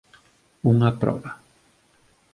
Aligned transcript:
Unha 0.71 0.89
proba. 1.01 1.31